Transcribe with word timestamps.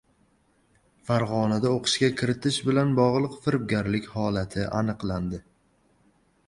Farg‘onada 1.09 1.73
o‘qishga 1.75 2.09
kiritish 2.21 2.57
bilan 2.71 2.97
bog‘liq 3.01 3.37
firibgarlik 3.45 4.09
holati 4.17 4.69
aniqlandi 4.81 5.45